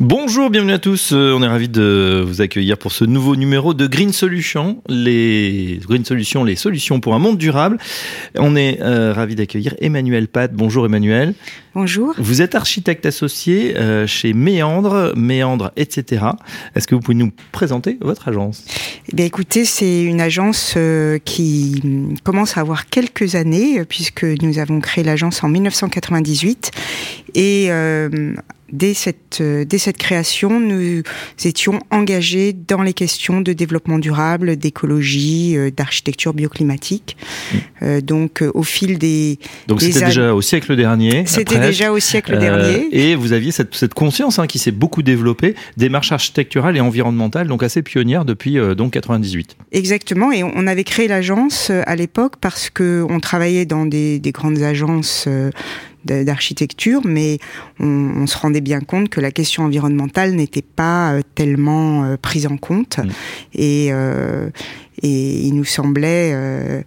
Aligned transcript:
Bonjour, 0.00 0.50
bienvenue 0.50 0.72
à 0.72 0.78
tous. 0.78 1.12
Euh, 1.12 1.34
on 1.36 1.42
est 1.42 1.46
ravis 1.48 1.68
de 1.68 2.24
vous 2.26 2.40
accueillir 2.40 2.78
pour 2.78 2.92
ce 2.92 3.04
nouveau 3.04 3.36
numéro 3.36 3.74
de 3.74 3.86
Green 3.86 4.12
Solutions, 4.12 4.82
les 4.88 5.80
Green 5.82 6.04
Solutions, 6.04 6.44
les 6.44 6.56
solutions 6.56 7.00
pour 7.00 7.14
un 7.14 7.18
monde 7.18 7.38
durable. 7.38 7.78
On 8.36 8.56
est 8.56 8.80
euh, 8.80 9.12
ravis 9.12 9.34
d'accueillir 9.34 9.74
Emmanuel 9.80 10.28
Pat. 10.28 10.52
Bonjour 10.52 10.86
Emmanuel. 10.86 11.34
Bonjour. 11.74 12.14
Vous 12.18 12.42
êtes 12.42 12.54
architecte 12.54 13.06
associé 13.06 13.76
euh, 13.76 14.06
chez 14.06 14.32
Méandre, 14.32 15.12
Méandre, 15.16 15.72
etc. 15.76 16.26
Est-ce 16.74 16.86
que 16.86 16.94
vous 16.94 17.00
pouvez 17.00 17.16
nous 17.16 17.32
présenter 17.52 17.98
votre 18.00 18.28
agence? 18.28 18.64
Eh 19.12 19.16
bien, 19.16 19.26
écoutez, 19.26 19.64
c'est 19.64 20.02
une 20.02 20.20
agence 20.20 20.76
qui 21.24 21.82
commence 22.24 22.56
à 22.56 22.60
avoir 22.60 22.86
quelques 22.86 23.34
années 23.34 23.84
puisque 23.84 24.24
nous 24.24 24.58
avons 24.58 24.80
créé 24.80 25.02
l'agence 25.02 25.42
en 25.42 25.48
1998 25.48 26.70
et 27.34 27.70
dès 28.72 28.94
cette, 28.94 29.40
euh, 29.40 29.64
dès 29.64 29.78
cette 29.78 29.96
création, 29.96 30.60
nous 30.60 31.02
étions 31.44 31.80
engagés 31.90 32.52
dans 32.52 32.82
les 32.82 32.92
questions 32.92 33.40
de 33.40 33.52
développement 33.52 33.98
durable, 33.98 34.56
d'écologie, 34.56 35.56
euh, 35.56 35.70
d'architecture 35.70 36.34
bioclimatique. 36.34 37.16
Mmh. 37.20 37.56
Euh, 37.82 38.00
donc, 38.00 38.44
au 38.54 38.62
fil 38.62 38.98
des. 38.98 39.38
Donc, 39.66 39.80
c'était 39.80 40.06
déjà 40.06 40.34
au 40.34 40.42
siècle 40.42 40.76
dernier. 40.76 41.24
C'était 41.26 41.58
déjà 41.58 41.92
au 41.92 41.98
siècle 41.98 42.38
dernier. 42.38 42.88
Et 42.92 43.14
vous 43.14 43.32
aviez 43.32 43.52
cette, 43.52 43.74
cette 43.74 43.94
conscience 43.94 44.38
hein, 44.38 44.46
qui 44.46 44.58
s'est 44.58 44.70
beaucoup 44.70 45.02
développée, 45.02 45.54
démarche 45.76 46.12
architecturale 46.12 46.76
et 46.76 46.80
environnementale, 46.80 47.48
donc 47.48 47.62
assez 47.62 47.82
pionnière 47.82 48.24
depuis 48.24 48.58
donc 48.76 48.92
98. 48.92 49.56
Exactement. 49.72 50.32
Et 50.32 50.42
on 50.42 50.66
avait 50.66 50.84
créé 50.84 51.08
l'agence 51.08 51.70
à 51.70 51.96
l'époque 51.96 52.34
parce 52.40 52.70
que 52.70 53.04
on 53.08 53.20
travaillait 53.20 53.66
dans 53.66 53.86
des, 53.86 54.18
des 54.18 54.32
grandes 54.32 54.62
agences 54.62 55.28
d'architecture, 56.04 57.02
mais 57.04 57.38
on, 57.80 58.26
se 58.26 58.36
rendait 58.36 58.60
bien 58.60 58.80
compte 58.80 59.08
que 59.08 59.20
la 59.20 59.30
question 59.30 59.64
environnementale 59.64 60.32
n'était 60.32 60.62
pas 60.62 61.12
euh, 61.12 61.22
tellement 61.34 62.04
euh, 62.04 62.16
prise 62.16 62.46
en 62.46 62.56
compte. 62.56 62.98
Mm. 62.98 63.08
Et, 63.54 63.88
euh, 63.90 64.50
et 65.02 65.46
il 65.46 65.54
nous 65.54 65.64
semblait 65.64 66.32
euh, 66.34 66.82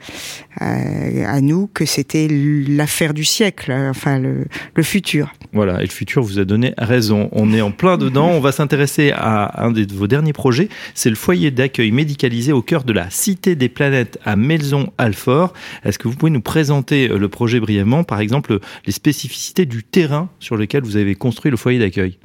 à, 0.58 1.42
nous 1.42 1.70
que 1.74 1.86
c'était 1.86 2.28
l'affaire 2.30 3.14
du 3.14 3.24
siècle, 3.24 3.72
enfin 3.72 4.20
le, 4.20 4.46
le, 4.76 4.84
futur. 4.84 5.32
Voilà, 5.54 5.80
et 5.80 5.86
le 5.86 5.92
futur 5.92 6.22
vous 6.22 6.40
a 6.40 6.46
donné 6.46 6.74
raison. 6.78 7.30
On 7.32 7.54
est 7.54 7.62
en 7.62 7.72
plein 7.72 7.98
dedans. 7.98 8.30
On 8.32 8.40
va 8.40 8.52
s'intéresser 8.52 9.12
à 9.16 9.64
un 9.64 9.72
de 9.72 9.86
vos 9.94 10.08
derniers 10.08 10.34
projets. 10.34 10.70
C'est 10.94 11.10
le 11.10 11.16
foyer 11.16 11.52
d'accueil 11.52 11.92
médicalisé 11.92 12.52
au 12.52 12.62
cœur 12.62 12.84
de 12.84 12.94
la 12.94 13.10
Cité 13.10 13.56
des 13.56 13.70
Planètes 13.70 14.20
à 14.26 14.36
Maison-Alfort. 14.36 15.54
Est-ce 15.86 15.98
que 15.98 16.08
vous 16.08 16.16
pouvez 16.16 16.32
nous 16.32 16.42
présenter 16.42 17.08
le 17.08 17.30
projet 17.30 17.60
brièvement, 17.60 18.04
par 18.04 18.20
exemple 18.20 18.60
les 18.86 18.92
spécificités 19.02 19.66
du 19.66 19.84
terrain 19.84 20.30
sur 20.40 20.58
lequel 20.58 20.84
vous 20.84 20.96
avez 20.96 21.16
construit 21.16 21.50
le 21.50 21.58
foyer 21.58 21.80
d'accueil 21.80 22.20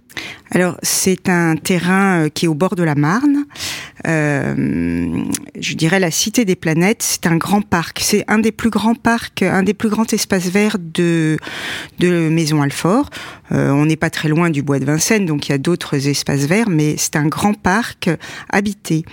alors, 0.51 0.79
c'est 0.83 1.29
un 1.29 1.57
terrain 1.57 2.25
euh, 2.25 2.29
qui 2.29 2.45
est 2.45 2.49
au 2.49 2.55
bord 2.55 2.77
de 2.77 2.83
la 2.83 2.95
Marne. 2.95 3.45
Euh, 4.07 5.25
je 5.59 5.75
dirais 5.75 5.99
la 5.99 6.11
Cité 6.11 6.45
des 6.45 6.55
Planètes. 6.55 7.03
C'est 7.03 7.27
un 7.27 7.37
grand 7.37 7.63
parc. 7.63 7.99
C'est 8.01 8.25
un 8.29 8.39
des 8.39 8.53
plus 8.53 8.71
grands 8.71 8.95
parcs, 8.95 9.43
un 9.43 9.63
des 9.63 9.75
plus 9.75 9.89
grands 9.89 10.07
espaces 10.07 10.49
verts 10.49 10.79
de 10.79 11.37
de 11.99 12.29
Maison 12.29 12.63
Alfort. 12.63 13.11
Euh, 13.53 13.71
on 13.71 13.87
n'est 13.87 13.97
pas 13.97 14.11
très 14.11 14.29
loin 14.29 14.51
du 14.51 14.63
bois 14.63 14.79
de 14.79 14.85
Vincennes, 14.85 15.27
donc 15.27 15.49
il 15.49 15.53
y 15.53 15.55
a 15.55 15.59
d'autres 15.59 16.09
espaces 16.09 16.47
verts, 16.47 16.71
mais 16.71 16.95
c'est 16.97 17.17
un 17.17 17.27
grand 17.27 17.55
parc 17.55 18.09
habité 18.51 19.05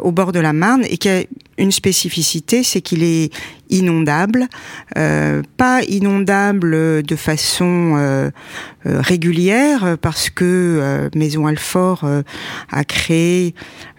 au 0.00 0.12
bord 0.12 0.32
de 0.32 0.40
la 0.40 0.52
Marne 0.52 0.84
et 0.88 0.98
qui 0.98 1.08
a 1.08 1.22
une 1.58 1.72
spécificité, 1.72 2.62
c'est 2.62 2.80
qu'il 2.80 3.02
est 3.02 3.32
inondable, 3.70 4.48
euh, 4.96 5.42
pas 5.56 5.82
inondable 5.84 7.02
de 7.02 7.16
façon 7.16 7.94
euh, 7.96 8.30
euh 8.86 9.00
régulière 9.00 9.96
parce 10.00 10.30
que 10.30 10.44
euh, 10.44 11.08
Maison 11.14 11.46
Alfort 11.46 12.06
a 12.70 12.84
créé, 12.84 13.54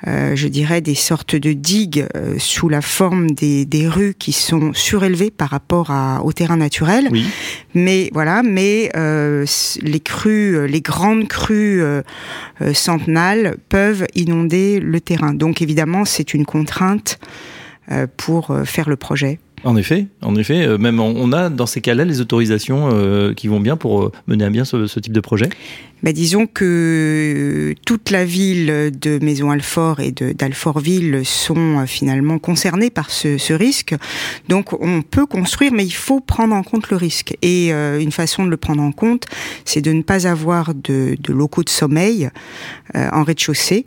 je 0.05 0.47
dirais, 0.47 0.81
des 0.81 0.95
sortes 0.95 1.35
de 1.35 1.53
digues 1.53 2.07
sous 2.37 2.69
la 2.69 2.81
forme 2.81 3.31
des, 3.31 3.65
des, 3.65 3.87
rues 3.87 4.15
qui 4.17 4.33
sont 4.33 4.73
surélevées 4.73 5.31
par 5.31 5.49
rapport 5.49 5.91
à, 5.91 6.23
au 6.23 6.33
terrain 6.33 6.57
naturel. 6.57 7.07
Oui. 7.11 7.25
Mais 7.73 8.09
voilà, 8.13 8.43
mais 8.43 8.91
les 8.93 9.99
crues, 9.99 10.67
les 10.67 10.81
grandes 10.81 11.27
crues 11.27 11.81
centenales 12.73 13.57
peuvent 13.69 14.05
inonder 14.15 14.79
le 14.79 14.99
terrain. 14.99 15.33
Donc 15.33 15.61
évidemment, 15.61 16.05
c'est 16.05 16.33
une 16.33 16.45
contrainte 16.45 17.19
pour 18.17 18.55
faire 18.65 18.89
le 18.89 18.95
projet. 18.95 19.39
En 19.63 19.75
effet, 19.75 20.07
en 20.21 20.35
effet, 20.35 20.65
euh, 20.65 20.77
même 20.77 20.99
on 20.99 21.31
a 21.33 21.49
dans 21.49 21.67
ces 21.67 21.81
cas-là 21.81 22.03
les 22.03 22.19
autorisations 22.19 22.89
qui 23.35 23.47
vont 23.47 23.59
bien 23.59 23.77
pour 23.77 24.11
mener 24.27 24.45
à 24.45 24.49
bien 24.49 24.65
ce, 24.65 24.99
type 24.99 25.13
de 25.13 25.19
projet. 25.19 25.49
Bah, 26.03 26.13
disons 26.13 26.47
que 26.47 27.75
toute 27.85 28.09
la 28.09 28.25
ville 28.25 28.91
de 28.91 29.19
Maison-Alfort 29.23 29.99
et 29.99 30.11
d'Alfortville 30.11 31.21
sont 31.23 31.85
finalement 31.85 32.39
concernées 32.39 32.89
par 32.89 33.11
ce, 33.11 33.53
risque. 33.53 33.95
Donc 34.49 34.73
on 34.81 35.03
peut 35.03 35.27
construire, 35.27 35.71
mais 35.73 35.85
il 35.85 35.93
faut 35.93 36.19
prendre 36.21 36.55
en 36.55 36.63
compte 36.63 36.89
le 36.89 36.97
risque. 36.97 37.35
Et 37.43 37.71
une 37.71 38.11
façon 38.11 38.45
de 38.45 38.49
le 38.49 38.57
prendre 38.57 38.81
en 38.81 38.91
compte, 38.91 39.25
c'est 39.65 39.81
de 39.81 39.91
ne 39.91 40.01
pas 40.01 40.27
avoir 40.27 40.73
de 40.73 41.17
locaux 41.27 41.63
de 41.63 41.69
sommeil 41.69 42.29
en 42.95 43.23
rez-de-chaussée. 43.23 43.83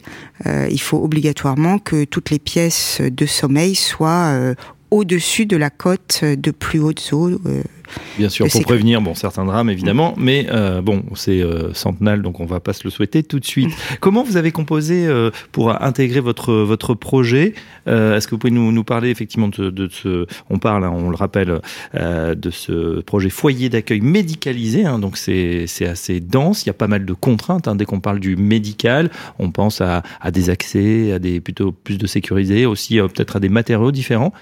il 0.46 0.80
faut 0.80 1.02
obligatoirement 1.02 1.78
que 1.78 2.04
toutes 2.04 2.30
les 2.30 2.38
pièces 2.38 3.00
de 3.00 3.26
sommeil 3.26 3.74
soient 3.74 4.54
au-dessus 4.94 5.44
de 5.44 5.56
la 5.56 5.70
cote 5.70 6.24
de 6.24 6.50
plus 6.52 6.78
haute 6.78 7.10
eaux. 7.12 7.40
Euh, 7.88 8.00
Bien 8.18 8.28
sûr, 8.28 8.46
pour 8.48 8.62
prévenir 8.62 9.00
bon, 9.00 9.14
certains 9.14 9.44
drames, 9.44 9.70
évidemment, 9.70 10.14
mais 10.16 10.46
euh, 10.50 10.80
bon, 10.80 11.02
c'est 11.14 11.40
euh, 11.40 11.72
centenal, 11.74 12.22
donc 12.22 12.40
on 12.40 12.46
va 12.46 12.60
pas 12.60 12.72
se 12.72 12.84
le 12.84 12.90
souhaiter 12.90 13.22
tout 13.22 13.40
de 13.40 13.44
suite. 13.44 13.70
Comment 14.00 14.22
vous 14.22 14.36
avez 14.36 14.52
composé 14.52 15.08
pour 15.52 15.82
intégrer 15.82 16.20
votre, 16.20 16.52
votre 16.54 16.94
projet 16.94 17.54
Est-ce 17.86 18.26
que 18.26 18.32
vous 18.32 18.38
pouvez 18.38 18.52
nous, 18.52 18.72
nous 18.72 18.84
parler 18.84 19.10
effectivement 19.10 19.48
de, 19.48 19.70
de, 19.70 19.88
ce... 19.88 20.26
On 20.50 20.58
parle, 20.58 20.84
hein, 20.84 20.92
on 20.94 21.10
le 21.10 21.16
rappelle, 21.16 21.60
de 21.94 22.50
ce 22.50 23.00
projet 23.00 23.30
foyer 23.30 23.68
d'accueil 23.68 24.00
médicalisé, 24.00 24.84
hein, 24.84 24.98
donc 24.98 25.16
c'est 25.16 25.66
assez 25.82 26.20
dense, 26.20 26.64
il 26.64 26.68
y 26.68 26.70
a 26.70 26.74
pas 26.74 26.88
mal 26.88 27.04
de 27.04 27.12
contraintes. 27.12 27.68
Hein, 27.68 27.76
dès 27.76 27.84
qu'on 27.84 28.00
parle 28.00 28.20
du 28.20 28.36
médical, 28.36 29.10
on 29.38 29.50
pense 29.50 29.80
à, 29.80 30.02
à 30.20 30.30
des 30.30 30.50
accès, 30.50 31.12
à 31.12 31.18
des 31.18 31.40
plutôt 31.40 31.72
plus 31.72 31.98
de 31.98 32.06
sécurité, 32.06 32.66
aussi 32.66 32.98
peut-être 32.98 33.36
à 33.36 33.40
des 33.40 33.48
matériaux 33.48 33.92
différents. 33.92 34.32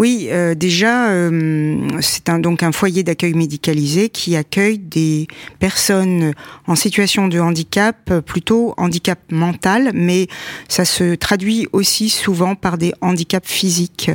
Oui, 0.00 0.28
euh, 0.30 0.54
déjà, 0.54 1.10
euh, 1.10 1.78
c'est 2.00 2.30
un, 2.30 2.38
donc 2.38 2.62
un 2.62 2.72
foyer 2.72 3.02
d'accueil 3.02 3.34
médicalisé 3.34 4.08
qui 4.08 4.34
accueille 4.34 4.78
des 4.78 5.28
personnes 5.58 6.32
en 6.66 6.74
situation 6.74 7.28
de 7.28 7.38
handicap, 7.38 8.10
plutôt 8.20 8.72
handicap 8.78 9.18
mental, 9.30 9.90
mais 9.92 10.28
ça 10.68 10.86
se 10.86 11.16
traduit 11.16 11.68
aussi 11.74 12.08
souvent 12.08 12.54
par 12.54 12.78
des 12.78 12.94
handicaps 13.02 13.46
physiques. 13.46 14.10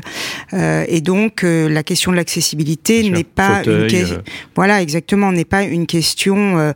Euh, 0.53 0.85
et 0.87 1.01
donc, 1.01 1.43
la 1.43 1.83
question 1.83 2.11
de 2.11 2.15
l'accessibilité 2.17 3.07
n'est 3.11 3.23
pas 3.23 3.61
une 3.63 4.23
voilà 4.55 4.81
exactement 4.81 5.31
n'est 5.31 5.45
pas 5.45 5.61
une 5.61 5.85
question 5.85 6.73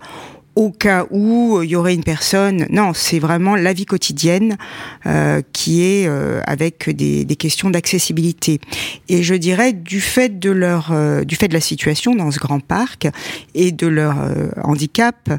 au 0.60 0.72
cas 0.72 1.06
où 1.10 1.62
il 1.64 1.70
y 1.70 1.78
aurait 1.78 1.94
une 1.94 2.04
personne. 2.04 2.66
Non, 2.70 2.92
c'est 2.94 3.18
vraiment 3.18 3.56
la 3.56 3.72
vie 3.72 3.86
quotidienne 3.86 4.58
euh, 5.06 5.42
qui 5.54 5.84
est 5.84 6.06
euh, 6.06 6.42
avec 6.46 6.90
des, 6.90 7.24
des 7.24 7.36
questions 7.38 7.70
d'accessibilité. 7.70 8.60
Et 9.08 9.24
je 9.24 9.36
dirais 9.36 9.72
du 9.72 10.02
fait 10.02 10.38
de 10.38 10.52
leur, 10.52 10.92
euh, 10.92 11.24
du 11.24 11.38
fait 11.38 11.48
de 11.48 11.54
la 11.54 11.62
situation 11.62 12.14
dans 12.14 12.30
ce 12.30 12.40
grand 12.40 12.60
parc 12.60 13.08
et 13.56 13.72
de 13.72 13.88
leur 13.88 14.20
euh, 14.20 14.50
handicap, 14.62 15.32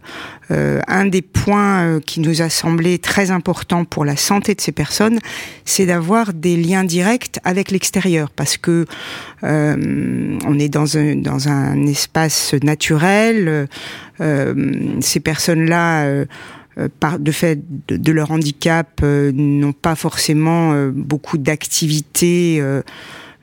euh, 0.51 0.81
un 0.89 1.05
des 1.05 1.21
points 1.21 2.01
qui 2.01 2.21
nous 2.21 2.41
a 2.41 2.49
semblé 2.49 2.99
très 2.99 3.31
important 3.31 3.85
pour 3.85 4.07
la 4.07 4.17
santé 4.17 4.55
de 4.55 4.61
ces 4.63 4.73
personnes, 4.73 5.19
c'est 5.67 5.85
d'avoir 5.85 6.33
des 6.33 6.57
liens 6.57 6.85
directs 6.85 7.39
avec 7.45 7.71
l'extérieur, 7.71 8.31
parce 8.31 8.57
que 8.57 8.87
on 9.43 10.59
est 10.59 10.69
dans 10.69 10.99
un, 10.99 11.17
dans 11.17 11.49
un 11.49 11.87
espace 11.87 12.55
naturel. 12.63 13.69
Ces 15.01 15.21
personnes-là 15.21 16.25
par 16.99 17.19
de 17.19 17.33
fait 17.33 17.61
de, 17.89 18.13
leur 18.13 18.31
handicap 18.31 19.03
n'ont 19.03 19.73
pas 19.73 19.95
forcément 19.95 20.89
beaucoup 20.89 21.39
d'activités 21.39 22.63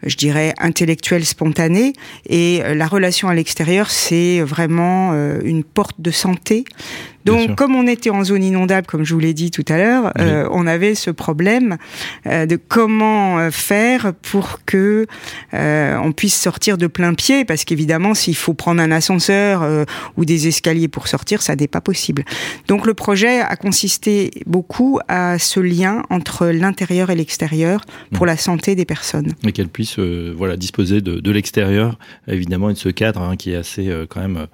je 0.03 0.15
dirais, 0.15 0.53
intellectuelle 0.59 1.25
spontanée. 1.25 1.93
Et 2.29 2.61
la 2.75 2.87
relation 2.87 3.29
à 3.29 3.33
l'extérieur, 3.33 3.89
c'est 3.89 4.41
vraiment 4.41 5.13
une 5.43 5.63
porte 5.63 5.99
de 5.99 6.11
santé. 6.11 6.65
Donc, 7.27 7.55
comme 7.55 7.75
on 7.75 7.87
était 7.87 8.09
en 8.09 8.23
zone 8.23 8.43
inondable, 8.43 8.87
comme 8.87 9.03
je 9.03 9.13
vous 9.13 9.19
l'ai 9.19 9.33
dit 9.33 9.51
tout 9.51 9.65
à 9.67 9.77
l'heure, 9.77 10.13
on 10.51 10.65
avait 10.67 10.95
ce 10.95 11.11
problème 11.11 11.77
de 12.25 12.55
comment 12.55 13.51
faire 13.51 14.13
pour 14.13 14.59
que 14.65 15.05
on 15.53 16.11
puisse 16.11 16.35
sortir 16.35 16.77
de 16.77 16.87
plein 16.87 17.13
pied, 17.13 17.45
parce 17.45 17.63
qu'évidemment, 17.63 18.13
s'il 18.13 18.35
faut 18.35 18.53
prendre 18.53 18.81
un 18.81 18.91
ascenseur 18.91 19.85
ou 20.15 20.25
des 20.25 20.47
escaliers 20.47 20.87
pour 20.87 21.07
sortir, 21.07 21.41
ça 21.41 21.55
n'est 21.55 21.67
pas 21.67 21.81
possible. 21.81 22.23
Donc, 22.67 22.85
le 22.85 22.93
projet 22.93 23.41
a 23.41 23.55
consisté 23.55 24.31
beaucoup 24.45 24.99
à 25.07 25.39
ce 25.39 25.59
lien 25.59 26.03
entre 26.09 26.47
l'intérieur 26.47 27.09
et 27.09 27.15
l'extérieur 27.15 27.81
pour 28.13 28.25
mmh. 28.25 28.29
la 28.29 28.37
santé 28.37 28.75
des 28.75 28.85
personnes. 28.85 29.33
Et 29.45 29.51
qu'elles 29.51 29.69
puissent 29.69 29.99
voilà 29.99 30.57
disposer 30.57 31.01
de, 31.01 31.19
de 31.19 31.31
l'extérieur, 31.31 31.97
évidemment, 32.27 32.69
et 32.69 32.73
de 32.73 32.77
ce 32.77 32.89
cadre 32.89 33.21
hein, 33.21 33.35
qui 33.35 33.51
est 33.51 33.55
assez 33.55 33.89
euh, 33.89 34.05
quand 34.07 34.21
même 34.21 34.47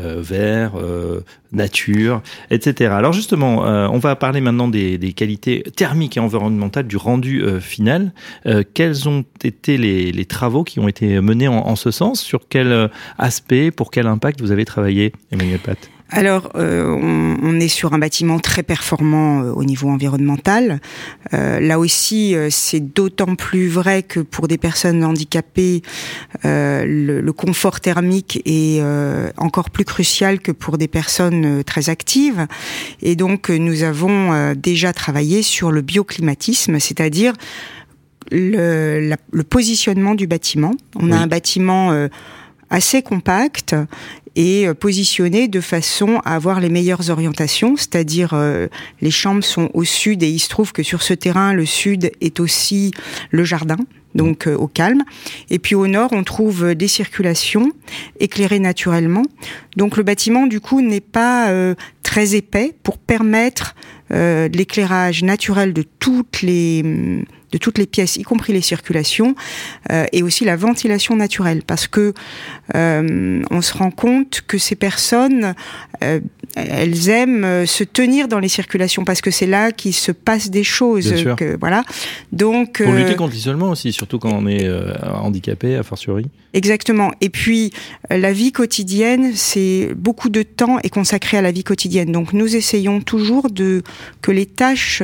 euh, 0.00 0.20
vert, 0.20 0.72
euh, 0.76 1.20
nature, 1.54 2.22
etc. 2.50 2.92
Alors 2.92 3.12
justement, 3.12 3.60
on 3.62 3.98
va 3.98 4.16
parler 4.16 4.40
maintenant 4.40 4.68
des, 4.68 4.98
des, 4.98 5.12
qualités 5.12 5.62
thermiques 5.76 6.16
et 6.16 6.20
environnementales 6.20 6.86
du 6.86 6.96
rendu 6.96 7.42
final. 7.60 8.12
quels 8.74 9.08
ont 9.08 9.24
été 9.42 9.76
les, 9.76 10.12
les, 10.12 10.24
travaux 10.24 10.64
qui 10.64 10.80
ont 10.80 10.88
été 10.88 11.20
menés 11.20 11.48
en, 11.48 11.58
en, 11.58 11.76
ce 11.76 11.90
sens? 11.90 12.20
Sur 12.20 12.48
quel 12.48 12.90
aspect, 13.18 13.70
pour 13.70 13.90
quel 13.90 14.06
impact 14.06 14.40
vous 14.40 14.52
avez 14.52 14.64
travaillé, 14.64 15.12
Emmanuel 15.30 15.60
Pat 15.60 15.93
alors, 16.10 16.50
euh, 16.54 16.86
on, 16.86 17.38
on, 17.42 17.60
est 17.60 17.68
sur 17.68 17.94
un 17.94 17.98
bâtiment 17.98 18.38
très 18.38 18.62
performant 18.62 19.42
euh, 19.42 19.52
au 19.52 19.64
niveau 19.64 19.88
environnemental. 19.88 20.80
Euh, 21.32 21.60
là 21.60 21.78
aussi, 21.78 22.36
euh, 22.36 22.48
c'est 22.50 22.80
d'autant 22.80 23.34
plus 23.36 23.68
vrai 23.68 24.02
que 24.02 24.20
pour 24.20 24.46
des 24.46 24.58
personnes 24.58 25.02
handicapées, 25.02 25.82
le, 26.42 27.20
le, 27.20 27.32
confort 27.32 27.80
thermique 27.80 28.42
est 28.44 28.82
encore 29.38 29.70
plus 29.70 29.84
crucial 29.84 30.40
que 30.40 30.52
pour 30.52 30.78
des 30.78 30.88
personnes 30.88 31.64
très 31.64 31.88
actives. 31.88 32.46
Et 33.02 33.16
donc, 33.16 33.48
nous 33.48 33.82
avons 33.82 34.54
déjà 34.54 34.92
travaillé 34.92 35.42
sur 35.42 35.72
le 35.72 35.80
bioclimatisme, 35.80 36.78
c'est-à-dire 36.78 37.32
le, 38.30 39.00
la, 39.00 39.16
le, 39.32 39.42
positionnement 39.42 40.14
du 40.14 40.26
bâtiment. 40.26 40.72
On 40.96 41.10
a 41.10 41.16
un 41.16 41.26
bâtiment 41.26 42.08
assez 42.70 43.02
compact 43.02 43.74
et 44.36 44.66
euh, 44.66 44.74
positionné 44.74 45.48
de 45.48 45.60
façon 45.60 46.20
à 46.24 46.34
avoir 46.34 46.60
les 46.60 46.68
meilleures 46.68 47.10
orientations, 47.10 47.76
c'est-à-dire 47.76 48.30
euh, 48.34 48.68
les 49.00 49.10
chambres 49.10 49.44
sont 49.44 49.70
au 49.74 49.84
sud 49.84 50.22
et 50.22 50.28
il 50.28 50.38
se 50.38 50.48
trouve 50.48 50.72
que 50.72 50.82
sur 50.82 51.02
ce 51.02 51.14
terrain, 51.14 51.52
le 51.52 51.66
sud 51.66 52.12
est 52.20 52.40
aussi 52.40 52.92
le 53.30 53.44
jardin 53.44 53.76
donc 54.14 54.46
euh, 54.46 54.54
au 54.54 54.68
calme. 54.68 55.02
Et 55.50 55.58
puis 55.58 55.74
au 55.74 55.86
nord, 55.86 56.10
on 56.12 56.22
trouve 56.22 56.74
des 56.74 56.88
circulations 56.88 57.72
éclairées 58.20 58.60
naturellement. 58.60 59.24
Donc 59.76 59.96
le 59.96 60.02
bâtiment, 60.02 60.46
du 60.46 60.60
coup, 60.60 60.80
n'est 60.80 61.00
pas 61.00 61.52
très 62.04 62.36
épais 62.36 62.74
pour 62.84 62.98
permettre 62.98 63.74
l'éclairage 64.10 65.24
naturel 65.24 65.72
de 65.72 65.82
toutes 65.82 66.42
les 66.42 67.24
de 67.54 67.58
toutes 67.58 67.78
les 67.78 67.86
pièces, 67.86 68.16
y 68.16 68.24
compris 68.24 68.52
les 68.52 68.60
circulations, 68.60 69.36
euh, 69.92 70.06
et 70.12 70.24
aussi 70.24 70.44
la 70.44 70.56
ventilation 70.56 71.14
naturelle, 71.14 71.62
parce 71.64 71.86
que 71.86 72.12
euh, 72.74 73.42
on 73.48 73.62
se 73.62 73.74
rend 73.74 73.92
compte 73.92 74.42
que 74.48 74.58
ces 74.58 74.74
personnes, 74.74 75.54
euh, 76.02 76.18
elles 76.56 77.08
aiment 77.08 77.64
se 77.64 77.84
tenir 77.84 78.26
dans 78.26 78.40
les 78.40 78.48
circulations 78.48 79.04
parce 79.04 79.20
que 79.20 79.30
c'est 79.30 79.46
là 79.46 79.70
qu'il 79.70 79.94
se 79.94 80.10
passe 80.12 80.50
des 80.50 80.64
choses. 80.64 81.14
Que, 81.36 81.56
voilà. 81.58 81.84
Donc 82.32 82.82
pour 82.82 82.92
lutter 82.92 83.16
contre 83.16 83.34
l'isolement 83.34 83.70
aussi, 83.70 83.92
surtout 83.92 84.18
quand 84.18 84.32
on 84.32 84.46
est 84.46 84.68
handicapé, 85.04 85.76
a 85.76 85.82
fortiori. 85.82 86.26
Exactement. 86.52 87.10
Et 87.20 87.28
puis 87.28 87.72
la 88.08 88.32
vie 88.32 88.52
quotidienne, 88.52 89.32
c'est 89.34 89.90
beaucoup 89.96 90.28
de 90.28 90.42
temps 90.42 90.78
est 90.80 90.90
consacré 90.90 91.36
à 91.38 91.42
la 91.42 91.50
vie 91.50 91.64
quotidienne. 91.64 92.12
Donc 92.12 92.32
nous 92.32 92.54
essayons 92.54 93.00
toujours 93.00 93.50
de 93.50 93.82
que 94.22 94.30
les 94.30 94.46
tâches 94.46 95.02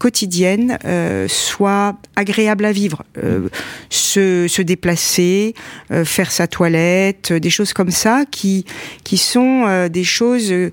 quotidienne 0.00 0.78
euh, 0.86 1.28
soit 1.28 1.94
agréable 2.16 2.64
à 2.64 2.72
vivre. 2.72 3.04
Euh, 3.22 3.48
se, 3.90 4.46
se, 4.48 4.62
déplacer, 4.62 5.54
euh, 5.92 6.04
faire 6.06 6.32
sa 6.32 6.46
toilette, 6.46 7.34
des 7.34 7.50
choses 7.50 7.74
comme 7.74 7.90
ça 7.90 8.24
qui, 8.30 8.64
qui 9.04 9.18
sont 9.18 9.64
euh, 9.66 9.88
des 9.88 10.02
choses, 10.02 10.50
euh, 10.50 10.70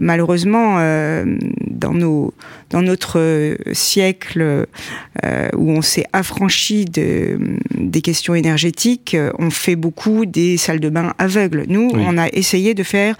malheureusement, 0.00 0.78
dans, 1.66 1.92
nos, 1.92 2.32
dans 2.70 2.80
notre 2.80 3.56
siècle 3.72 4.66
où 5.56 5.70
on 5.70 5.82
s'est 5.82 6.06
affranchi 6.12 6.86
de, 6.86 7.38
des 7.74 8.00
questions 8.00 8.34
énergétiques, 8.34 9.16
on 9.38 9.50
fait 9.50 9.76
beaucoup 9.76 10.24
des 10.24 10.56
salles 10.56 10.80
de 10.80 10.88
bain 10.88 11.12
aveugles. 11.18 11.64
Nous, 11.68 11.90
on 11.92 12.16
a 12.16 12.28
essayé 12.28 12.72
de 12.74 12.82
faire 12.82 13.16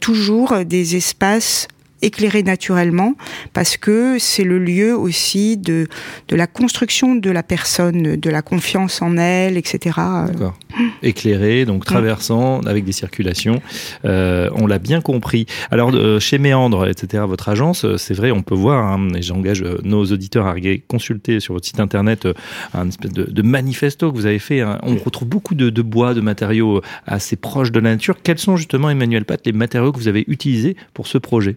toujours 0.00 0.64
des 0.64 0.94
espaces 0.94 1.66
éclairé 2.02 2.42
naturellement 2.42 3.14
parce 3.52 3.76
que 3.76 4.18
c'est 4.18 4.44
le 4.44 4.58
lieu 4.58 4.96
aussi 4.96 5.56
de, 5.56 5.88
de 6.28 6.36
la 6.36 6.46
construction 6.46 7.14
de 7.14 7.30
la 7.30 7.42
personne, 7.42 8.16
de 8.16 8.30
la 8.30 8.42
confiance 8.42 9.02
en 9.02 9.16
elle, 9.16 9.56
etc. 9.56 9.96
D'accord. 10.26 10.58
Éclairé, 11.02 11.64
donc 11.64 11.84
traversant 11.84 12.60
avec 12.60 12.84
des 12.84 12.92
circulations. 12.92 13.60
Euh, 14.04 14.50
on 14.54 14.66
l'a 14.66 14.78
bien 14.78 15.00
compris. 15.00 15.46
Alors 15.70 15.90
euh, 15.94 16.20
chez 16.20 16.38
Méandre, 16.38 16.88
etc., 16.88 17.24
votre 17.26 17.48
agence, 17.48 17.84
euh, 17.84 17.96
c'est 17.96 18.14
vrai, 18.14 18.30
on 18.30 18.42
peut 18.42 18.54
voir, 18.54 18.92
hein, 18.92 19.08
et 19.14 19.22
j'engage 19.22 19.64
nos 19.82 20.04
auditeurs 20.04 20.46
à 20.46 20.54
consulter 20.86 21.40
sur 21.40 21.54
votre 21.54 21.66
site 21.66 21.80
internet 21.80 22.28
un 22.74 22.88
espèce 22.88 23.12
de, 23.12 23.24
de 23.24 23.42
manifesto 23.42 24.10
que 24.10 24.16
vous 24.16 24.26
avez 24.26 24.38
fait. 24.38 24.60
Hein. 24.60 24.78
On 24.82 24.96
retrouve 24.96 25.28
beaucoup 25.28 25.54
de, 25.54 25.70
de, 25.70 25.82
bois, 25.82 26.14
de 26.14 26.20
matériaux 26.20 26.82
assez 27.06 27.36
proches 27.36 27.72
de 27.72 27.80
la 27.80 27.90
nature. 27.90 28.16
Quels 28.22 28.38
sont 28.38 28.56
justement, 28.56 28.90
Emmanuel 28.90 29.24
Pat, 29.24 29.40
les 29.44 29.52
matériaux 29.52 29.92
que 29.92 29.98
vous 29.98 30.08
avez 30.08 30.24
utilisés 30.28 30.76
pour 30.94 31.06
ce 31.06 31.18
projet? 31.18 31.56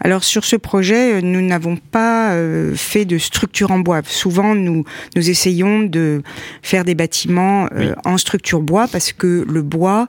alors 0.00 0.24
sur 0.24 0.44
ce 0.44 0.56
projet, 0.56 1.14
euh, 1.14 1.20
nous 1.22 1.40
n'avons 1.40 1.76
pas 1.76 2.32
euh, 2.32 2.74
fait 2.74 3.04
de 3.04 3.18
structure 3.18 3.70
en 3.70 3.78
bois. 3.78 4.02
Souvent, 4.04 4.54
nous 4.54 4.84
nous 5.14 5.30
essayons 5.30 5.82
de 5.82 6.22
faire 6.62 6.84
des 6.84 6.94
bâtiments 6.94 7.68
euh, 7.74 7.94
en 8.04 8.18
structure 8.18 8.60
bois 8.60 8.88
parce 8.88 9.12
que 9.12 9.44
le 9.48 9.62
bois 9.62 10.08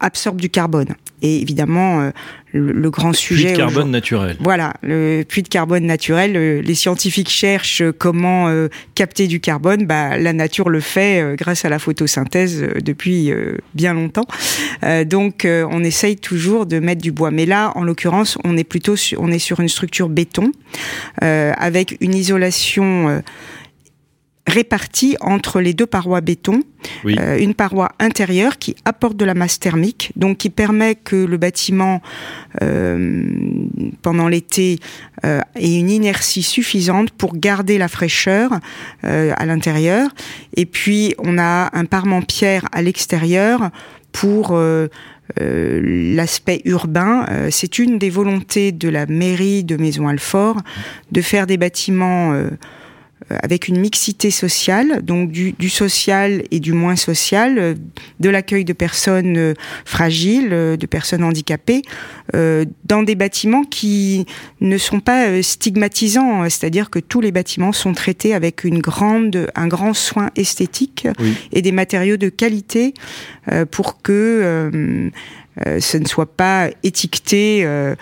absorbe 0.00 0.40
du 0.40 0.48
carbone. 0.48 0.94
Et 1.20 1.42
évidemment, 1.42 2.10
le, 2.52 2.90
grand 2.90 3.12
sujet. 3.12 3.48
Puits 3.48 3.52
de 3.52 3.58
carbone 3.58 3.90
naturel. 3.90 4.36
Voilà, 4.40 4.74
le 4.82 5.22
puits 5.22 5.42
de 5.42 5.48
carbone 5.48 5.84
naturel. 5.84 6.32
les 6.62 6.74
scientifiques 6.74 7.28
cherchent 7.28 7.82
comment 7.98 8.48
capter 8.94 9.26
du 9.26 9.40
carbone. 9.40 9.86
Bah, 9.86 10.16
la 10.16 10.32
nature 10.32 10.70
le 10.70 10.80
fait 10.80 11.34
grâce 11.36 11.64
à 11.64 11.68
la 11.68 11.78
photosynthèse 11.78 12.66
depuis 12.82 13.32
bien 13.74 13.92
longtemps. 13.92 14.26
donc, 15.04 15.46
on 15.46 15.84
essaye 15.84 16.16
toujours 16.16 16.64
de 16.64 16.78
mettre 16.78 17.02
du 17.02 17.12
bois. 17.12 17.32
Mais 17.32 17.46
là, 17.46 17.72
en 17.74 17.83
l'occurrence, 17.84 18.38
on 18.44 18.56
est 18.56 18.64
plutôt 18.64 18.96
sur, 18.96 19.20
on 19.20 19.30
est 19.30 19.38
sur 19.38 19.60
une 19.60 19.68
structure 19.68 20.08
béton 20.08 20.52
euh, 21.22 21.52
avec 21.56 21.96
une 22.00 22.14
isolation 22.14 23.08
euh, 23.08 23.20
répartie 24.46 25.16
entre 25.20 25.60
les 25.60 25.72
deux 25.72 25.86
parois 25.86 26.20
béton, 26.20 26.60
euh, 27.06 27.38
une 27.38 27.54
paroi 27.54 27.92
intérieure 27.98 28.58
qui 28.58 28.76
apporte 28.84 29.16
de 29.16 29.24
la 29.24 29.32
masse 29.32 29.58
thermique, 29.58 30.12
donc 30.16 30.38
qui 30.38 30.50
permet 30.50 30.96
que 30.96 31.16
le 31.16 31.36
bâtiment 31.38 32.02
pendant 34.02 34.28
l'été 34.28 34.78
ait 35.22 35.78
une 35.78 35.90
inertie 35.90 36.42
suffisante 36.42 37.10
pour 37.10 37.36
garder 37.36 37.78
la 37.78 37.88
fraîcheur 37.88 38.50
à 39.02 39.46
l'intérieur. 39.46 40.10
Et 40.56 40.66
puis 40.66 41.14
on 41.18 41.38
a 41.38 41.70
un 41.72 41.86
parement 41.86 42.20
pierre 42.20 42.68
à 42.72 42.82
l'extérieur 42.82 43.70
pour 44.12 44.56
l'aspect 45.36 46.62
urbain. 46.64 47.26
Euh, 47.30 47.48
c'est 47.50 47.78
une 47.78 47.98
des 47.98 48.10
volontés 48.10 48.72
de 48.72 48.88
la 48.88 49.06
mairie 49.06 49.64
de 49.64 49.76
Maison-Alfort 49.76 50.56
de 51.12 51.20
faire 51.20 51.46
des 51.46 51.56
bâtiments 51.56 52.32
euh, 52.32 52.50
avec 53.30 53.68
une 53.68 53.78
mixité 53.78 54.30
sociale, 54.30 55.02
donc 55.02 55.30
du, 55.30 55.52
du, 55.52 55.70
social 55.70 56.42
et 56.50 56.60
du 56.60 56.72
moins 56.72 56.96
social, 56.96 57.76
de 58.20 58.28
l'accueil 58.28 58.64
de 58.64 58.74
personnes 58.74 59.54
fragiles, 59.84 60.50
de 60.50 60.86
personnes 60.86 61.24
handicapées, 61.24 61.82
euh, 62.34 62.64
dans 62.84 63.02
des 63.02 63.14
bâtiments 63.14 63.64
qui 63.64 64.26
ne 64.60 64.78
sont 64.78 65.00
pas 65.00 65.42
stigmatisants, 65.42 66.48
c'est-à-dire 66.48 66.90
que 66.90 66.98
tous 66.98 67.20
les 67.20 67.32
bâtiments 67.32 67.72
sont 67.72 67.92
traités 67.92 68.34
avec 68.34 68.64
une 68.64 68.78
grande, 68.78 69.50
un 69.54 69.68
grand 69.68 69.94
soin 69.94 70.30
esthétique 70.36 71.06
oui. 71.18 71.34
et 71.52 71.62
des 71.62 71.72
matériaux 71.72 72.16
de 72.16 72.28
qualité 72.28 72.94
euh, 73.52 73.66
pour 73.66 74.00
que 74.02 75.10
euh, 75.66 75.78
ce 75.80 75.98
ne 75.98 76.06
soit 76.06 76.26
pas 76.26 76.68
étiqueté 76.82 77.64
euh, 77.64 77.94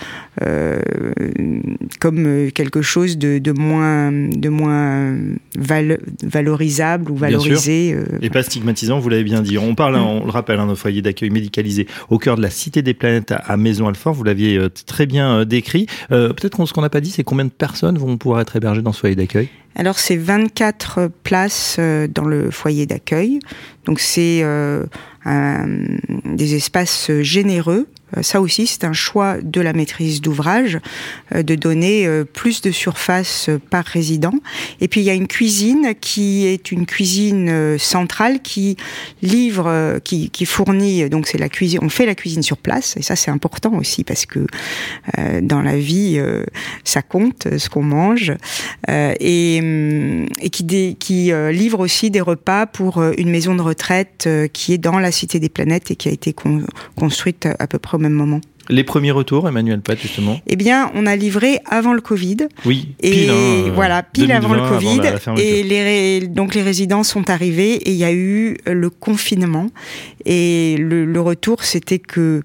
euh, 0.43 0.81
comme 2.01 2.51
quelque 2.53 2.81
chose 2.81 3.19
de, 3.19 3.39
de 3.39 3.53
moins, 3.53 4.11
de 4.11 4.49
moins 4.49 5.15
val 5.59 5.99
valorisable 6.23 7.11
ou 7.11 7.17
valorisé. 7.17 7.97
Et 8.23 8.31
pas 8.31 8.43
stigmatisant, 8.43 8.99
vous 9.01 9.09
l'avez 9.09 9.25
bien 9.25 9.43
dit. 9.43 9.59
On 9.59 9.75
parle, 9.75 9.97
mm. 9.97 10.03
on 10.03 10.25
le 10.25 10.31
rappelle, 10.31 10.59
hein, 10.59 10.75
foyer 10.75 11.03
d'accueil 11.03 11.31
médicalisé 11.31 11.87
au 12.09 12.19
cœur 12.19 12.37
de 12.37 12.43
la 12.43 12.51
Cité 12.51 12.81
des 12.83 12.95
Planètes 12.95 13.35
à 13.37 13.57
Maison-Alfort. 13.57 14.15
Vous 14.15 14.25
l'aviez 14.25 14.59
très 14.87 15.07
bien 15.07 15.45
décrit. 15.45 15.87
Peut-être 16.09 16.57
qu'on 16.57 16.67
ce 16.67 16.73
qu'on 16.73 16.83
n'a 16.83 16.91
pas 16.91 17.01
dit, 17.01 17.11
c'est 17.11 17.25
combien 17.25 17.45
de 17.45 17.51
personnes 17.51 17.99
vont 17.99 18.17
pouvoir 18.17 18.41
être 18.41 18.57
hébergées 18.57 18.83
dans 18.83 18.93
ce 18.93 19.01
foyer 19.01 19.17
d'accueil? 19.17 19.49
Alors 19.75 19.99
c'est 19.99 20.17
24 20.17 21.11
places 21.23 21.79
dans 22.15 22.25
le 22.25 22.51
foyer 22.51 22.87
d'accueil. 22.87 23.41
Donc 23.85 23.99
c'est 23.99 24.41
euh, 24.43 24.85
des 25.25 26.55
espaces 26.55 27.11
généreux 27.21 27.87
ça 28.21 28.41
aussi, 28.41 28.67
c'est 28.67 28.85
un 28.85 28.93
choix 28.93 29.39
de 29.43 29.61
la 29.61 29.73
maîtrise 29.73 30.21
d'ouvrage 30.21 30.79
de 31.35 31.55
donner 31.55 32.09
plus 32.33 32.61
de 32.61 32.71
surface 32.71 33.49
par 33.71 33.85
résident. 33.85 34.35
Et 34.81 34.89
puis 34.89 35.01
il 35.01 35.05
y 35.05 35.11
a 35.11 35.15
une 35.15 35.27
cuisine 35.27 35.95
qui 36.01 36.47
est 36.47 36.73
une 36.73 36.87
cuisine 36.87 37.79
centrale 37.79 38.41
qui 38.43 38.77
livre, 39.23 39.99
qui, 40.05 40.31
fournit. 40.45 41.09
Donc 41.09 41.27
c'est 41.27 41.39
la 41.39 41.49
cuisine. 41.49 41.81
On 41.83 41.89
fait 41.89 42.07
la 42.07 42.15
cuisine 42.15 42.43
sur 42.43 42.57
place 42.57 42.97
et 42.97 43.03
ça 43.03 43.17
c'est 43.17 43.31
important 43.31 43.73
aussi 43.75 44.05
parce 44.05 44.27
que 44.27 44.47
dans 45.41 45.63
la 45.63 45.77
vie 45.77 46.21
ça 46.85 47.03
compte 47.03 47.49
ce 47.57 47.69
qu'on 47.69 47.83
mange 47.83 48.33
et, 48.89 49.57
et 50.41 50.51
qui, 50.51 51.33
livre 51.53 51.81
aussi 51.81 52.11
des 52.11 52.21
repas 52.21 52.67
pour 52.67 53.03
une 53.03 53.31
maison 53.31 53.55
de 53.55 53.63
retraite 53.63 54.29
qui 54.53 54.73
est 54.73 54.79
dans 54.79 54.99
la 54.99 55.13
Cité 55.13 55.39
des 55.39 55.49
Planètes 55.49 55.91
et 55.91 55.97
qui 55.97 56.09
a 56.09 56.13
été 56.13 56.35
construite 56.97 57.49
à 57.59 57.67
peu 57.67 57.79
près 57.79 57.99
même 58.03 58.13
moment. 58.13 58.41
Les 58.69 58.85
premiers 58.85 59.11
retours, 59.11 59.49
Emmanuel 59.49 59.81
Pat, 59.81 59.99
justement? 59.99 60.41
Eh 60.47 60.57
bien, 60.57 60.91
on 60.95 61.07
a 61.07 61.17
livré 61.17 61.59
avant 61.69 61.93
le 61.93 62.01
Covid. 62.01 62.37
Oui, 62.65 62.95
pile, 63.03 63.13
et 63.13 63.29
hein, 63.31 63.73
voilà, 63.75 64.03
pile 64.03 64.31
avant 64.31 64.55
le 64.55 64.69
Covid. 64.69 65.01
et 65.39 65.63
les, 65.65 66.29
donc 66.29 66.55
les 66.55 66.63
résidents 66.63 67.03
sont 67.03 67.29
arrivés 67.29 67.75
et 67.75 67.91
il 67.91 67.97
y 67.97 68.05
a 68.05 68.13
eu 68.13 68.57
le 68.67 68.89
confinement. 68.89 69.67
Et 70.25 70.77
le, 70.79 71.05
le 71.05 71.21
retour, 71.21 71.65
c'était 71.65 71.99
que 71.99 72.43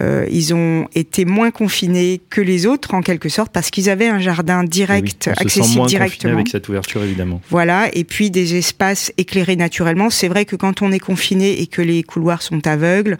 euh, 0.00 0.24
ils 0.30 0.54
ont 0.54 0.86
été 0.94 1.24
moins 1.24 1.50
confinés 1.50 2.20
que 2.30 2.40
les 2.40 2.66
autres 2.66 2.94
en 2.94 3.02
quelque 3.02 3.28
sorte 3.28 3.52
parce 3.52 3.70
qu'ils 3.70 3.90
avaient 3.90 4.08
un 4.08 4.20
jardin 4.20 4.62
direct, 4.62 5.26
oui, 5.26 5.34
accessible 5.36 5.78
moins 5.78 5.86
directement. 5.86 6.34
Avec 6.34 6.48
cette 6.48 6.68
ouverture 6.68 7.02
évidemment. 7.02 7.40
Voilà, 7.50 7.88
et 7.92 8.04
puis 8.04 8.30
des 8.30 8.56
espaces 8.56 9.12
éclairés 9.18 9.56
naturellement. 9.56 10.08
C'est 10.08 10.28
vrai 10.28 10.44
que 10.44 10.54
quand 10.54 10.82
on 10.82 10.92
est 10.92 11.00
confiné 11.00 11.60
et 11.60 11.66
que 11.66 11.82
les 11.82 12.02
couloirs 12.04 12.42
sont 12.42 12.66
aveugles, 12.66 13.18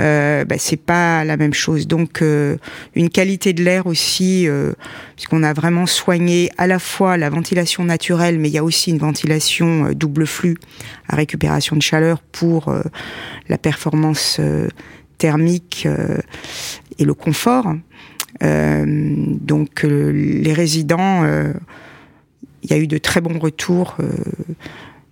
euh, 0.00 0.44
bah, 0.44 0.56
c'est 0.58 0.76
pas 0.80 1.24
la 1.24 1.36
même 1.36 1.54
chose. 1.54 1.86
Donc 1.86 2.20
euh, 2.20 2.56
une 2.94 3.08
qualité 3.08 3.52
de 3.54 3.62
l'air 3.62 3.86
aussi, 3.86 4.46
euh, 4.46 4.72
puisqu'on 5.16 5.42
a 5.42 5.52
vraiment 5.52 5.86
soigné 5.86 6.50
à 6.58 6.66
la 6.66 6.78
fois 6.78 7.16
la 7.16 7.30
ventilation 7.30 7.84
naturelle, 7.84 8.38
mais 8.38 8.48
il 8.48 8.54
y 8.54 8.58
a 8.58 8.64
aussi 8.64 8.90
une 8.90 8.98
ventilation 8.98 9.86
euh, 9.86 9.94
double 9.94 10.26
flux 10.26 10.56
à 11.08 11.16
récupération 11.16 11.76
de 11.76 11.82
chaleur 11.82 12.20
pour 12.20 12.68
euh, 12.68 12.82
la 13.48 13.58
performance 13.58 14.40
thermique 15.24 15.84
euh, 15.86 16.18
et 16.98 17.06
le 17.06 17.14
confort. 17.14 17.72
Euh, 18.42 18.84
donc 18.86 19.82
euh, 19.82 20.12
les 20.12 20.52
résidents, 20.52 21.24
il 22.62 22.70
y 22.70 22.74
a 22.74 22.76
eu 22.76 22.86
de 22.86 22.98
très 22.98 23.22
bons 23.22 23.38
retours 23.38 23.96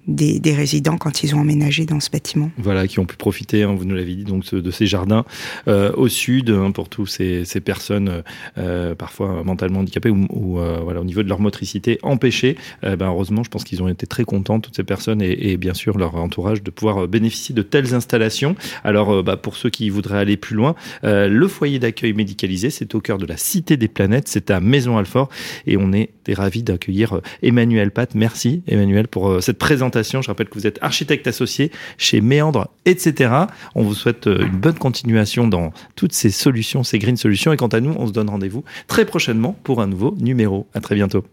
des, 0.07 0.55
résidents 0.55 0.99
quand 0.99 1.23
ils 1.23 1.35
ont 1.35 1.41
emménagé 1.41 1.87
dans 1.87 2.01
ce 2.01 2.11
bâtiment. 2.11 2.51
Voilà, 2.59 2.87
qui 2.87 2.99
ont 2.99 3.05
pu 3.05 3.17
profiter, 3.17 3.63
hein, 3.63 3.75
vous 3.75 3.85
nous 3.85 3.95
l'avez 3.95 4.15
dit, 4.15 4.25
donc 4.25 4.53
de 4.53 4.71
ces 4.71 4.87
jardins 4.87 5.25
euh, 5.69 5.93
au 5.97 6.09
sud 6.09 6.51
hein, 6.51 6.73
pour 6.73 6.89
tous 6.89 7.07
ces, 7.07 7.45
personnes 7.65 8.23
euh, 8.59 8.95
parfois 8.95 9.45
mentalement 9.45 9.81
handicapées 9.81 10.11
ou, 10.11 10.59
euh, 10.59 10.81
voilà 10.83 11.01
au 11.01 11.05
niveau 11.05 11.23
de 11.23 11.29
leur 11.29 11.41
motricité 11.41 11.99
empêchée. 12.03 12.57
ben, 12.83 13.07
heureusement, 13.07 13.45
je 13.45 13.51
pense 13.51 13.65
qu'ils 13.65 13.83
ont 13.83 13.89
été 13.89 14.07
très 14.07 14.25
contents 14.25 14.59
toutes 14.61 14.77
ces 14.77 14.85
personnes 14.85 15.23
et, 15.23 15.53
et, 15.53 15.57
bien 15.57 15.75
sûr 15.75 15.97
leur 15.97 16.17
entourage 16.17 16.63
de 16.63 16.71
pouvoir 16.71 17.07
bénéficier 17.07 17.55
de 17.55 17.63
telles 17.63 17.95
installations. 17.95 18.57
Alors, 18.85 19.23
bah, 19.23 19.37
pour 19.37 19.57
ceux 19.57 19.71
qui 19.71 19.89
voudraient 19.91 20.19
aller 20.19 20.37
plus 20.37 20.57
loin, 20.57 20.75
le 21.03 21.49
foyer 21.49 21.79
d'accueil 21.79 22.13
médicalisé, 22.13 22.71
c'est 22.71 22.95
au 22.95 23.01
cœur 23.01 23.19
de 23.19 23.27
la 23.27 23.37
Cité 23.37 23.77
des 23.77 23.89
Planètes, 23.89 24.29
c'est 24.29 24.51
à 24.51 24.61
Maison 24.61 24.99
Alfort 24.99 25.29
et 25.67 25.77
on 25.77 25.93
est 25.93 26.11
ravis 26.29 26.63
d'accueillir 26.63 27.21
Emmanuel 27.43 27.91
Pat. 27.91 28.15
Merci 28.15 28.63
Emmanuel 28.67 29.09
pour 29.09 29.43
cette 29.43 29.59
présentation 29.59 29.92
je 30.03 30.27
rappelle 30.27 30.49
que 30.49 30.55
vous 30.55 30.67
êtes 30.67 30.79
architecte 30.83 31.27
associé 31.27 31.71
chez 31.99 32.21
Méandre, 32.21 32.69
etc. 32.85 33.33
On 33.75 33.83
vous 33.83 33.95
souhaite 33.95 34.27
euh, 34.27 34.47
une 34.47 34.59
bonne 34.59 34.79
continuation 34.79 35.47
dans 35.47 35.73
toutes 35.97 36.13
ces 36.13 36.31
solutions, 36.31 36.83
ces 36.83 36.99
green 36.99 37.17
solutions. 37.17 37.53
Et 37.53 37.57
quant 37.57 37.69
à 37.69 37.81
nous, 37.81 37.95
on 37.99 38.07
se 38.07 38.13
donne 38.13 38.31
rendez-vous 38.31 38.65
très 38.87 39.05
prochainement 39.05 39.57
pour 39.65 39.81
un 39.81 39.87
nouveau 39.87 40.15
numéro. 40.21 40.67
À 40.75 40.81
très 40.81 40.95
bientôt. 40.95 41.25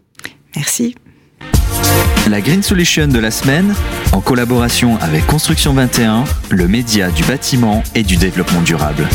Merci. 0.56 0.94
La 2.28 2.40
Green 2.40 2.62
Solution 2.62 3.08
de 3.08 3.18
la 3.18 3.30
semaine, 3.30 3.74
en 4.12 4.20
collaboration 4.20 4.98
avec 4.98 5.26
Construction 5.26 5.72
21, 5.72 6.24
le 6.50 6.68
média 6.68 7.10
du 7.10 7.24
bâtiment 7.24 7.82
et 7.94 8.02
du 8.02 8.16
développement 8.16 8.60
durable. 8.60 9.08